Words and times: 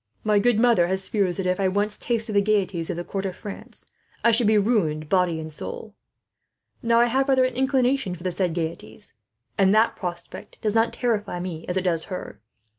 My 0.23 0.39
good 0.39 0.59
mother 0.59 0.87
has 0.87 1.07
fears 1.07 1.37
that, 1.37 1.45
if 1.45 1.59
I 1.59 1.67
once 1.67 1.95
tasted 1.95 2.33
the 2.33 2.41
gaieties 2.41 2.89
of 2.89 2.97
the 2.97 3.03
court 3.03 3.27
of 3.27 3.35
France, 3.35 3.85
I 4.23 4.31
should 4.31 4.47
be 4.47 4.57
ruined, 4.57 5.09
body 5.09 5.39
and 5.39 5.53
soul. 5.53 5.93
"Now 6.81 6.99
I 6.99 7.05
have 7.05 7.29
rather 7.29 7.43
an 7.45 7.53
inclination 7.53 8.15
for 8.15 8.23
the 8.23 8.31
said 8.31 8.55
gaieties, 8.55 9.13
and 9.59 9.75
that 9.75 9.95
prospect 9.95 10.59
does 10.59 10.73
not 10.73 10.91
terrify 10.93 11.39
me 11.39 11.67
as 11.67 11.77
it 11.77 11.83
does 11.83 12.05
her. 12.05 12.41